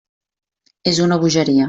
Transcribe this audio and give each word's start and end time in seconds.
És 0.93 1.03
una 1.07 1.21
bogeria. 1.27 1.59